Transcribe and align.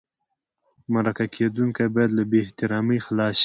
مرکه 0.93 1.25
کېدونکی 1.35 1.85
باید 1.95 2.11
له 2.17 2.23
بې 2.29 2.39
احترامۍ 2.43 2.99
خلاص 3.05 3.33
شي. 3.37 3.39